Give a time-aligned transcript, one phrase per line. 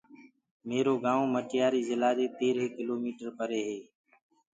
[0.69, 3.79] ميرو گائونٚ مٽياري جِلا دي تيرهي ڪِلو ميٽر پري هي۔